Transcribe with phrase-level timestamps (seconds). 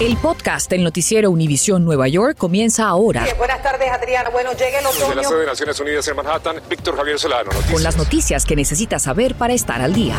[0.00, 3.24] El podcast del noticiero Univisión Nueva York comienza ahora.
[3.38, 4.30] buenas tardes, Adriana.
[4.30, 5.06] Bueno, llega el otoño.
[5.06, 7.44] Desde la sede de Naciones Unidas en Manhattan, Víctor Javier Solano.
[7.44, 7.72] Noticias.
[7.72, 10.16] Con las noticias que necesitas saber para estar al día.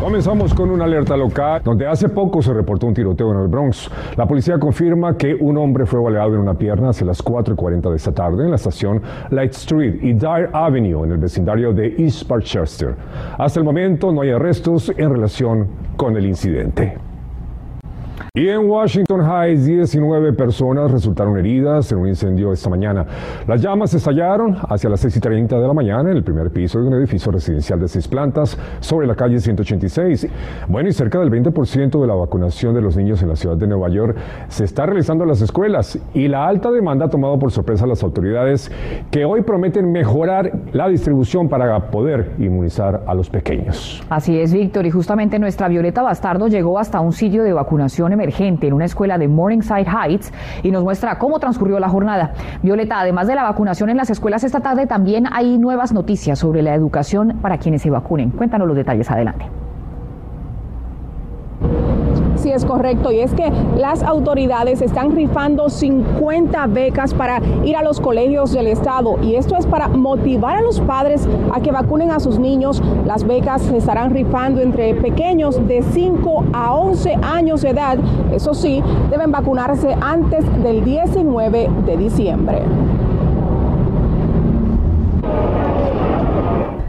[0.00, 3.90] Comenzamos con una alerta local donde hace poco se reportó un tiroteo en el Bronx.
[4.16, 7.56] La policía confirma que un hombre fue baleado en una pierna hacia las 4 y
[7.56, 11.72] 40 de esta tarde en la estación Light Street y Dyer Avenue en el vecindario
[11.72, 12.94] de East Parkchester.
[13.38, 17.05] Hasta el momento no hay arrestos en relación con el incidente.
[18.36, 23.06] Y en Washington Heights, 19 personas resultaron heridas en un incendio esta mañana.
[23.46, 26.78] Las llamas estallaron hacia las 6 y 30 de la mañana en el primer piso
[26.78, 30.28] de un edificio residencial de seis plantas sobre la calle 186.
[30.68, 33.66] Bueno, y cerca del 20% de la vacunación de los niños en la ciudad de
[33.68, 34.14] Nueva York
[34.48, 37.88] se está realizando en las escuelas y la alta demanda ha tomado por sorpresa a
[37.88, 38.70] las autoridades
[39.10, 44.04] que hoy prometen mejorar la distribución para poder inmunizar a los pequeños.
[44.10, 48.25] Así es, Víctor, y justamente nuestra Violeta Bastardo llegó hasta un sitio de vacunación emergente
[48.28, 50.32] en una escuela de Morningside Heights
[50.62, 52.32] y nos muestra cómo transcurrió la jornada.
[52.62, 56.62] Violeta, además de la vacunación en las escuelas esta tarde, también hay nuevas noticias sobre
[56.62, 58.30] la educación para quienes se vacunen.
[58.30, 59.46] Cuéntanos los detalles adelante
[62.46, 67.82] sí es correcto y es que las autoridades están rifando 50 becas para ir a
[67.82, 72.12] los colegios del estado y esto es para motivar a los padres a que vacunen
[72.12, 72.80] a sus niños.
[73.04, 77.98] Las becas se estarán rifando entre pequeños de 5 a 11 años de edad.
[78.32, 82.62] Eso sí, deben vacunarse antes del 19 de diciembre.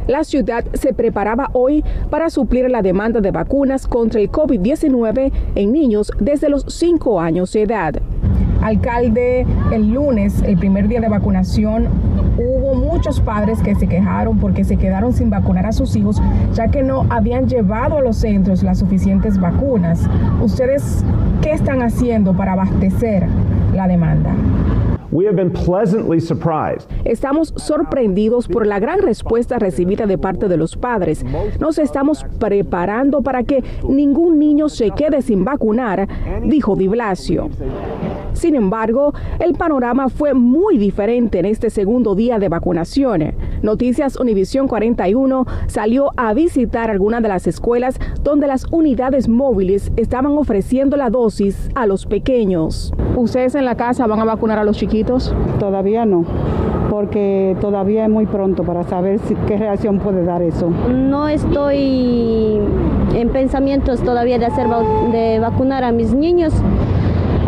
[0.08, 5.74] La ciudad se preparaba hoy para suplir la demanda de vacunas contra el COVID-19 en
[5.74, 7.96] niños desde los 5 años de edad.
[8.62, 11.88] Alcalde, el lunes, el primer día de vacunación,
[12.38, 16.22] hubo muchos padres que se quejaron porque se quedaron sin vacunar a sus hijos,
[16.54, 20.10] ya que no habían llevado a los centros las suficientes vacunas.
[20.42, 21.04] ¿Ustedes
[21.42, 23.28] qué están haciendo para abastecer
[23.74, 24.32] la demanda?
[27.06, 31.24] Estamos sorprendidos por la gran respuesta recibida de parte de los padres.
[31.60, 36.08] Nos estamos preparando para que ningún niño se quede sin vacunar,
[36.44, 37.50] dijo Di Blasio.
[38.34, 43.34] Sin embargo, el panorama fue muy diferente en este segundo día de vacunación.
[43.64, 50.38] Noticias Univisión 41 salió a visitar algunas de las escuelas donde las unidades móviles estaban
[50.38, 52.94] ofreciendo la dosis a los pequeños.
[53.16, 54.97] ¿Ustedes en la casa van a vacunar a los chiquitos?
[55.60, 56.26] Todavía no
[56.90, 60.70] porque todavía es muy pronto para saber qué reacción puede dar eso.
[60.90, 62.60] No estoy
[63.14, 64.68] en pensamientos todavía de hacer
[65.12, 66.54] de vacunar a mis niños.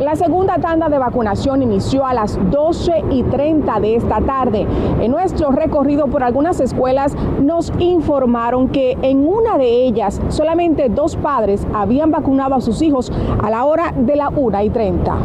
[0.02, 4.66] La segunda tanda de vacunación inició a las 12 y 30 de esta tarde.
[5.02, 11.18] En nuestro recorrido por algunas escuelas nos informaron que en una de ellas solamente dos
[11.18, 13.12] padres habían vacunado a sus hijos
[13.44, 15.18] a la hora de la 1 y 30.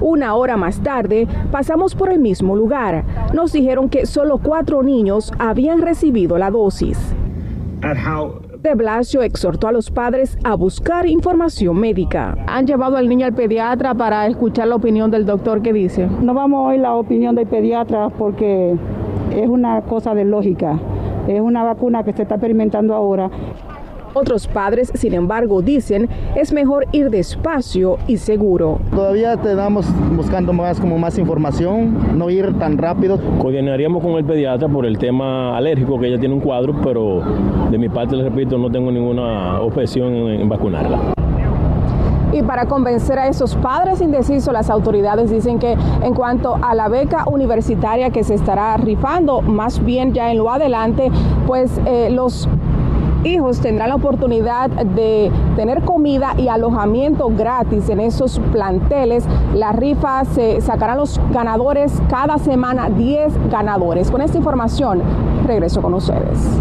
[0.00, 3.04] Una hora más tarde pasamos por el mismo lugar.
[3.34, 7.14] Nos dijeron que solo cuatro niños habían recibido la dosis.
[8.60, 12.36] De Blasio exhortó a los padres a buscar información médica.
[12.48, 16.08] ¿Han llevado al niño al pediatra para escuchar la opinión del doctor que dice?
[16.20, 18.76] No vamos a oír la opinión del pediatra porque
[19.30, 20.78] es una cosa de lógica.
[21.28, 23.30] Es una vacuna que se está experimentando ahora.
[24.20, 28.80] Otros padres, sin embargo, dicen es mejor ir despacio y seguro.
[28.90, 29.86] Todavía estamos
[30.16, 33.20] buscando más como más información, no ir tan rápido.
[33.38, 37.22] Coordinaríamos con el pediatra por el tema alérgico, que ella tiene un cuadro, pero
[37.70, 40.98] de mi parte, les repito, no tengo ninguna objeción en vacunarla.
[42.32, 46.88] Y para convencer a esos padres indecisos, las autoridades dicen que en cuanto a la
[46.88, 51.10] beca universitaria que se estará rifando, más bien ya en lo adelante,
[51.46, 52.48] pues eh, los
[53.24, 59.26] hijos tendrán la oportunidad de tener comida y alojamiento gratis en esos planteles.
[59.54, 64.10] La rifa se sacarán los ganadores cada semana, 10 ganadores.
[64.10, 65.02] Con esta información,
[65.46, 66.60] regreso con ustedes.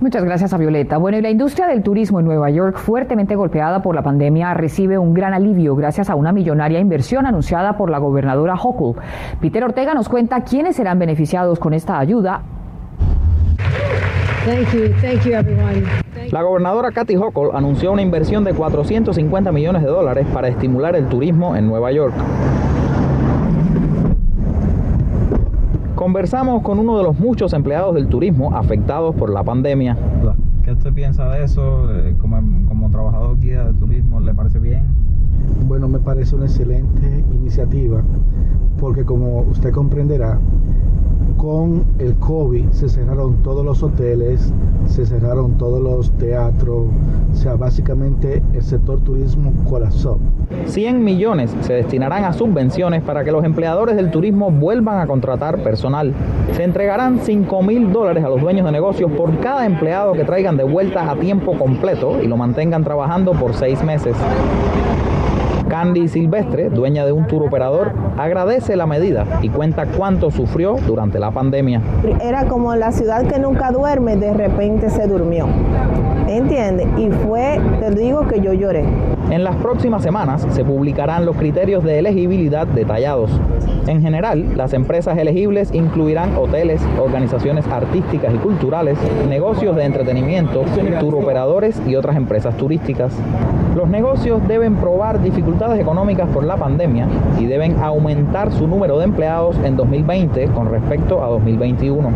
[0.00, 0.96] Muchas gracias a Violeta.
[0.96, 4.96] Bueno, y la industria del turismo en Nueva York, fuertemente golpeada por la pandemia, recibe
[4.96, 8.96] un gran alivio gracias a una millonaria inversión anunciada por la gobernadora Hochul.
[9.42, 12.40] Peter Ortega nos cuenta quiénes serán beneficiados con esta ayuda
[16.30, 21.06] la gobernadora Kathy Hochul anunció una inversión de 450 millones de dólares para estimular el
[21.08, 22.14] turismo en Nueva York.
[25.94, 29.98] Conversamos con uno de los muchos empleados del turismo afectados por la pandemia.
[30.64, 31.94] ¿Qué usted piensa de eso?
[31.94, 34.84] Eh, como, como trabajador guía de turismo, ¿le parece bien?
[35.66, 38.02] Bueno, me parece una excelente iniciativa
[38.80, 40.38] porque como usted comprenderá,
[41.40, 44.52] con el COVID se cerraron todos los hoteles,
[44.86, 46.88] se cerraron todos los teatros,
[47.32, 50.18] o sea, básicamente el sector turismo colapsó.
[50.66, 55.62] 100 millones se destinarán a subvenciones para que los empleadores del turismo vuelvan a contratar
[55.62, 56.12] personal.
[56.52, 60.58] Se entregarán 5 mil dólares a los dueños de negocios por cada empleado que traigan
[60.58, 64.14] de vuelta a tiempo completo y lo mantengan trabajando por seis meses.
[65.70, 71.20] Candy Silvestre, dueña de un tour operador, agradece la medida y cuenta cuánto sufrió durante
[71.20, 71.80] la pandemia.
[72.20, 75.46] Era como la ciudad que nunca duerme, de repente se durmió.
[76.30, 76.86] ¿Entiendes?
[76.96, 78.84] Y fue, te digo que yo lloré.
[79.30, 83.32] En las próximas semanas se publicarán los criterios de elegibilidad detallados.
[83.88, 88.96] En general, las empresas elegibles incluirán hoteles, organizaciones artísticas y culturales,
[89.28, 90.64] negocios de entretenimiento,
[91.00, 93.12] tour operadores y otras empresas turísticas.
[93.74, 97.06] Los negocios deben probar dificultades económicas por la pandemia
[97.38, 102.10] y deben aumentar su número de empleados en 2020 con respecto a 2021.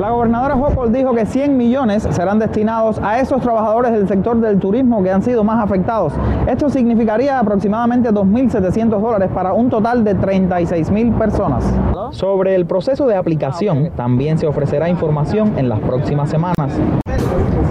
[0.00, 4.58] La gobernadora Hochul dijo que 100 millones serán destinados a esos trabajadores del sector del
[4.58, 6.12] turismo que han sido más afectados.
[6.46, 11.64] Esto significaría aproximadamente 2.700 dólares para un total de 36.000 personas.
[12.10, 16.78] Sobre el proceso de aplicación también se ofrecerá información en las próximas semanas.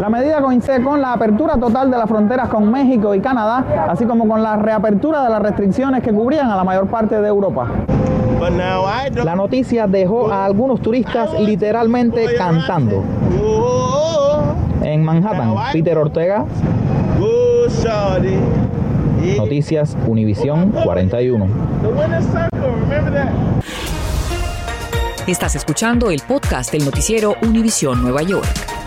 [0.01, 4.05] La medida coincide con la apertura total de las fronteras con México y Canadá, así
[4.05, 7.67] como con la reapertura de las restricciones que cubrían a la mayor parte de Europa.
[9.23, 13.03] La noticia dejó a algunos turistas literalmente cantando.
[14.85, 16.45] En Manhattan, Peter Ortega.
[19.35, 21.47] Noticias Univisión 41.
[25.25, 28.84] Estás escuchando el podcast del noticiero Univisión Nueva York.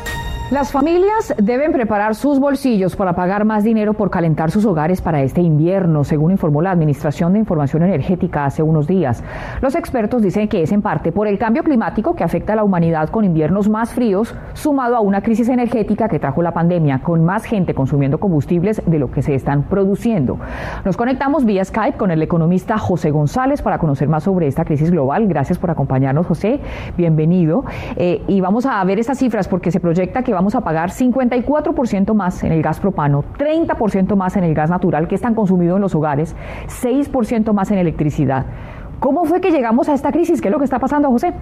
[0.50, 5.20] Las familias deben preparar sus bolsillos para pagar más dinero por calentar sus hogares para
[5.20, 9.22] este invierno, según informó la Administración de Información Energética hace unos días.
[9.60, 12.64] Los expertos dicen que es en parte por el cambio climático que afecta a la
[12.64, 17.26] humanidad con inviernos más fríos, sumado a una crisis energética que trajo la pandemia, con
[17.26, 20.38] más gente consumiendo combustibles de lo que se están produciendo.
[20.82, 24.90] Nos conectamos vía Skype con el economista José González para conocer más sobre esta crisis
[24.90, 25.28] global.
[25.28, 26.58] Gracias por acompañarnos, José.
[26.96, 27.66] Bienvenido.
[27.96, 32.14] Eh, y vamos a ver estas cifras porque se proyecta que vamos a pagar 54%
[32.14, 35.74] más en el gas propano, 30% más en el gas natural que es tan consumido
[35.74, 36.36] en los hogares,
[36.68, 38.46] 6% más en electricidad.
[39.00, 40.40] ¿Cómo fue que llegamos a esta crisis?
[40.40, 41.34] ¿Qué es lo que está pasando, José?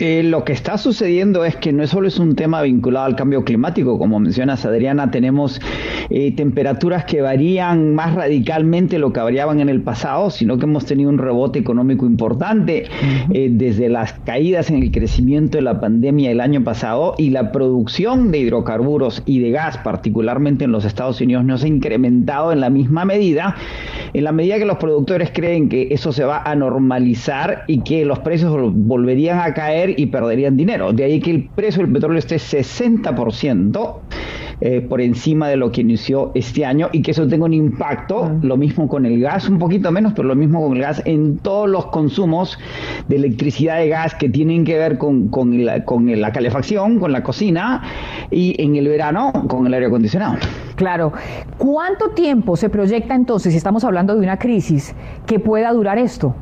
[0.00, 3.44] Eh, lo que está sucediendo es que no solo es un tema vinculado al cambio
[3.44, 5.60] climático, como mencionas Adriana, tenemos
[6.14, 10.84] eh, temperaturas que varían más radicalmente lo que variaban en el pasado, sino que hemos
[10.84, 12.84] tenido un rebote económico importante
[13.32, 17.50] eh, desde las caídas en el crecimiento de la pandemia el año pasado y la
[17.50, 22.52] producción de hidrocarburos y de gas, particularmente en los Estados Unidos, no se ha incrementado
[22.52, 23.56] en la misma medida,
[24.12, 28.04] en la medida que los productores creen que eso se va a normalizar y que
[28.04, 30.92] los precios volverían a caer y perderían dinero.
[30.92, 34.00] De ahí que el precio del petróleo esté 60%
[34.64, 38.26] eh, por encima de lo que inició este año y que eso tenga un impacto,
[38.26, 38.38] ah.
[38.42, 41.38] lo mismo con el gas, un poquito menos, pero lo mismo con el gas en
[41.38, 42.56] todos los consumos
[43.08, 47.10] de electricidad de gas que tienen que ver con, con, la, con la calefacción, con
[47.10, 47.82] la cocina
[48.30, 50.36] y en el verano con el aire acondicionado.
[50.76, 51.12] Claro.
[51.58, 54.94] ¿Cuánto tiempo se proyecta entonces, si estamos hablando de una crisis,
[55.26, 56.36] que pueda durar esto?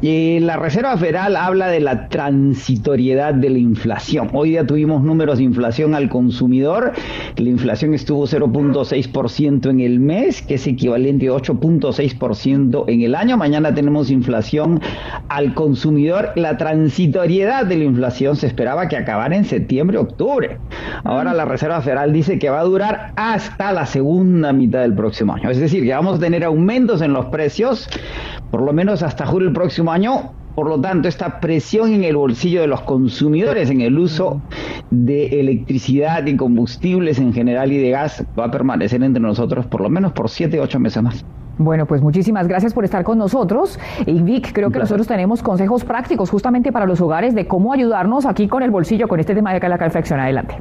[0.00, 4.30] Y la Reserva Federal habla de la transitoriedad de la inflación.
[4.32, 6.92] Hoy día tuvimos números de inflación al consumidor.
[7.36, 13.36] La inflación estuvo 0.6% en el mes, que es equivalente a 8.6% en el año.
[13.36, 14.80] Mañana tenemos inflación
[15.28, 16.30] al consumidor.
[16.36, 20.58] La transitoriedad de la inflación se esperaba que acabara en septiembre-octubre.
[21.02, 25.34] Ahora la Reserva Federal dice que va a durar hasta la segunda mitad del próximo
[25.34, 25.50] año.
[25.50, 27.88] Es decir, que vamos a tener aumentos en los precios
[28.50, 30.32] por lo menos hasta julio del próximo año.
[30.54, 34.42] Por lo tanto, esta presión en el bolsillo de los consumidores en el uso
[34.90, 39.82] de electricidad y combustibles en general y de gas va a permanecer entre nosotros por
[39.82, 41.24] lo menos por 7 8 meses más.
[41.58, 43.78] Bueno, pues muchísimas gracias por estar con nosotros.
[44.06, 48.26] Y Vic, creo que nosotros tenemos consejos prácticos justamente para los hogares de cómo ayudarnos
[48.26, 50.20] aquí con el bolsillo, con este tema de la calefacción.
[50.20, 50.56] Adelante.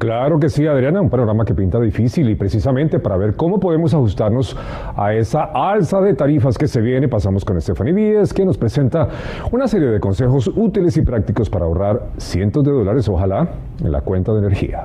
[0.00, 3.92] Claro que sí, Adriana, un panorama que pinta difícil y precisamente para ver cómo podemos
[3.92, 4.56] ajustarnos
[4.96, 9.08] a esa alza de tarifas que se viene, pasamos con Stephanie Víez, que nos presenta
[9.52, 13.46] una serie de consejos útiles y prácticos para ahorrar cientos de dólares, ojalá,
[13.84, 14.84] en la cuenta de energía.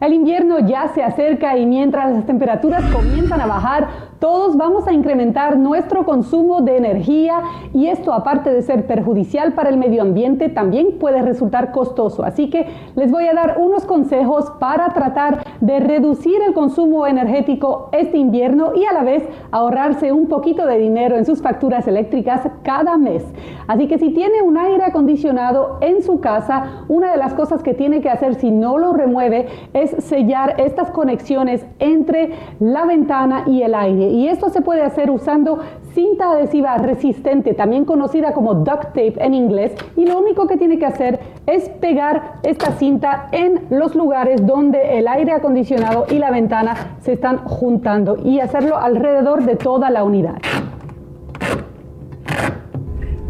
[0.00, 4.92] El invierno ya se acerca y mientras las temperaturas comienzan a bajar, todos vamos a
[4.92, 7.40] incrementar nuestro consumo de energía
[7.72, 12.24] y esto aparte de ser perjudicial para el medio ambiente también puede resultar costoso.
[12.24, 17.90] Así que les voy a dar unos consejos para tratar de reducir el consumo energético
[17.92, 19.22] este invierno y a la vez
[19.52, 23.24] ahorrarse un poquito de dinero en sus facturas eléctricas cada mes.
[23.68, 27.74] Así que si tiene un aire acondicionado en su casa, una de las cosas que
[27.74, 33.62] tiene que hacer si no lo remueve es sellar estas conexiones entre la ventana y
[33.62, 35.58] el aire y esto se puede hacer usando
[35.94, 40.78] cinta adhesiva resistente, también conocida como duct tape en inglés, y lo único que tiene
[40.78, 46.30] que hacer es pegar esta cinta en los lugares donde el aire acondicionado y la
[46.30, 50.38] ventana se están juntando y hacerlo alrededor de toda la unidad.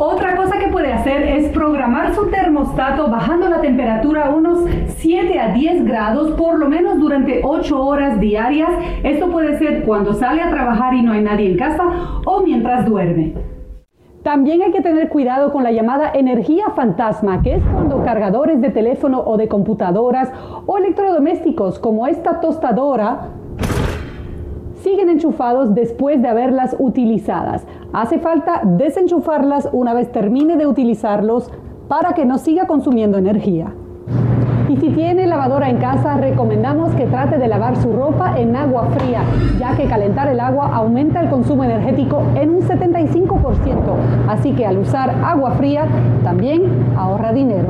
[0.01, 5.53] Otra cosa que puede hacer es programar su termostato bajando la temperatura unos 7 a
[5.53, 8.71] 10 grados por lo menos durante 8 horas diarias.
[9.03, 11.83] Esto puede ser cuando sale a trabajar y no hay nadie en casa
[12.25, 13.35] o mientras duerme.
[14.23, 18.71] También hay que tener cuidado con la llamada energía fantasma, que es cuando cargadores de
[18.71, 20.31] teléfono o de computadoras
[20.67, 23.31] o electrodomésticos como esta tostadora
[24.83, 27.67] siguen enchufados después de haberlas utilizadas.
[27.93, 31.51] Hace falta desenchufarlas una vez termine de utilizarlos
[31.89, 33.73] para que no siga consumiendo energía.
[34.69, 38.89] Y si tiene lavadora en casa, recomendamos que trate de lavar su ropa en agua
[38.99, 39.23] fría,
[39.59, 43.39] ya que calentar el agua aumenta el consumo energético en un 75%.
[44.29, 45.87] Así que al usar agua fría,
[46.23, 47.69] también ahorra dinero.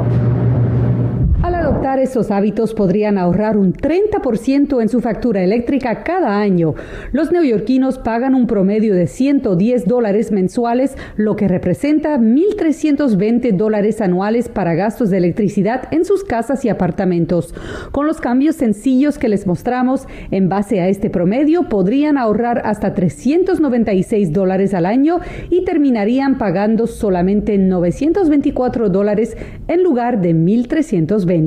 [1.49, 6.75] Al adoptar esos hábitos podrían ahorrar un 30% en su factura eléctrica cada año.
[7.11, 14.51] Los neoyorquinos pagan un promedio de 110 dólares mensuales, lo que representa 1.320 dólares anuales
[14.51, 17.55] para gastos de electricidad en sus casas y apartamentos.
[17.93, 22.93] Con los cambios sencillos que les mostramos, en base a este promedio, podrían ahorrar hasta
[22.93, 29.35] 396 dólares al año y terminarían pagando solamente 924 dólares
[29.67, 31.38] en lugar de 1.320.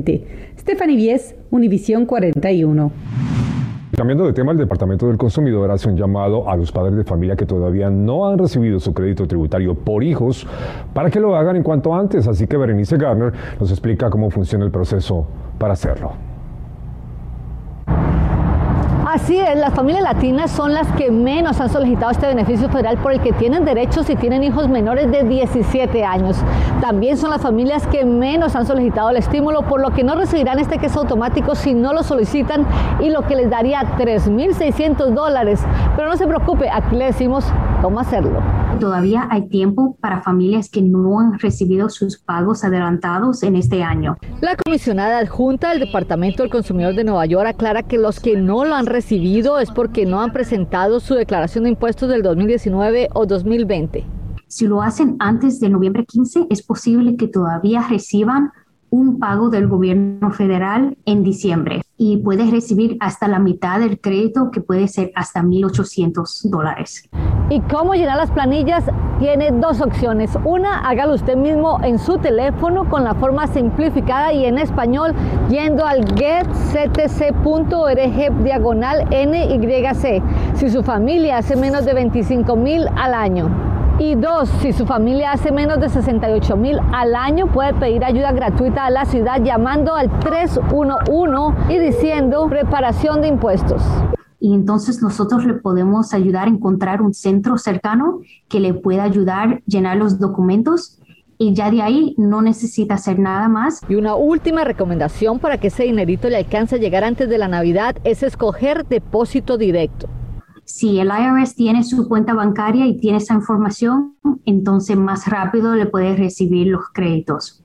[0.58, 2.92] Stephanie Vies, Univisión 41.
[3.96, 7.36] Cambiando de tema, el Departamento del Consumidor hace un llamado a los padres de familia
[7.36, 10.46] que todavía no han recibido su crédito tributario por hijos
[10.94, 12.26] para que lo hagan en cuanto antes.
[12.26, 15.26] Así que Berenice Garner nos explica cómo funciona el proceso
[15.58, 16.31] para hacerlo.
[19.12, 23.12] Así es, las familias latinas son las que menos han solicitado este beneficio federal por
[23.12, 26.38] el que tienen derechos si tienen hijos menores de 17 años.
[26.80, 30.58] También son las familias que menos han solicitado el estímulo, por lo que no recibirán
[30.60, 32.64] este queso automático si no lo solicitan
[33.00, 35.60] y lo que les daría 3.600 dólares.
[35.94, 37.44] Pero no se preocupe, aquí le decimos
[37.82, 38.40] cómo hacerlo.
[38.80, 44.16] Todavía hay tiempo para familias que no han recibido sus pagos adelantados en este año.
[44.40, 48.64] La comisionada adjunta del Departamento del Consumidor de Nueva York aclara que los que no
[48.64, 53.26] lo han recibido es porque no han presentado su declaración de impuestos del 2019 o
[53.26, 54.04] 2020.
[54.48, 58.50] Si lo hacen antes de noviembre 15, es posible que todavía reciban
[58.90, 64.50] un pago del gobierno federal en diciembre y puedes recibir hasta la mitad del crédito
[64.50, 67.08] que puede ser hasta 1.800 dólares.
[67.52, 68.82] ¿Y cómo llenar las planillas?
[69.18, 70.38] Tiene dos opciones.
[70.42, 75.12] Una, hágalo usted mismo en su teléfono con la forma simplificada y en español
[75.50, 77.42] yendo al getctc.org
[78.42, 80.22] diagonal NYC
[80.54, 83.50] si su familia hace menos de 25 mil al año.
[83.98, 88.32] Y dos, si su familia hace menos de 68 mil al año, puede pedir ayuda
[88.32, 93.82] gratuita a la ciudad llamando al 311 y diciendo reparación de impuestos.
[94.44, 98.18] Y entonces nosotros le podemos ayudar a encontrar un centro cercano
[98.48, 100.98] que le pueda ayudar a llenar los documentos
[101.38, 103.82] y ya de ahí no necesita hacer nada más.
[103.88, 107.46] Y una última recomendación para que ese dinerito le alcance a llegar antes de la
[107.46, 110.08] Navidad es escoger depósito directo.
[110.64, 115.86] Si el IRS tiene su cuenta bancaria y tiene esa información, entonces más rápido le
[115.86, 117.62] puede recibir los créditos.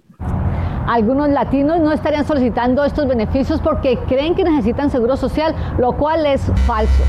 [0.87, 6.25] Algunos latinos no estarían solicitando estos beneficios porque creen que necesitan seguro social, lo cual
[6.25, 7.03] es falso.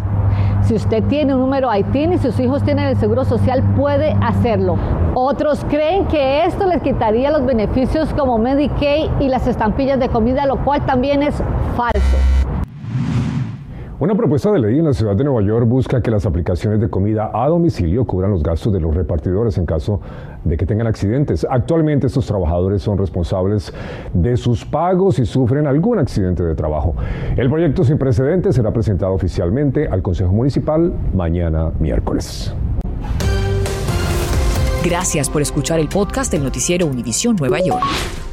[0.63, 4.77] Si usted tiene un número ITIN y sus hijos tienen el seguro social, puede hacerlo.
[5.15, 10.45] Otros creen que esto les quitaría los beneficios como Medicaid y las estampillas de comida,
[10.45, 11.41] lo cual también es
[11.77, 11.98] falso.
[14.01, 16.89] Una propuesta de ley en la ciudad de Nueva York busca que las aplicaciones de
[16.89, 20.01] comida a domicilio cubran los gastos de los repartidores en caso
[20.45, 21.45] de que tengan accidentes.
[21.51, 23.73] Actualmente estos trabajadores son responsables
[24.15, 26.95] de sus pagos si sufren algún accidente de trabajo.
[27.37, 32.55] El proyecto sin precedentes será presentado oficialmente al Consejo Municipal mañana miércoles.
[34.85, 37.83] Gracias por escuchar el podcast del noticiero Univisión Nueva York.